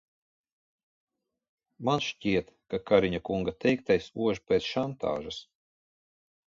Man 1.89 2.03
šķiet, 2.05 2.49
ka 2.73 2.81
Kariņa 2.91 3.23
kunga 3.31 3.57
teiktais 3.67 4.11
ož 4.31 4.43
pēc 4.51 4.73
šantāžas. 4.75 5.41